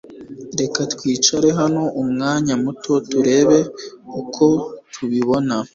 Reka 0.59 0.79
twicare 0.93 1.47
hano 1.59 1.83
umwanya 2.01 2.53
muto 2.63 2.93
turebe 3.09 3.59
uko 4.21 4.45
tubibona. 4.93 5.55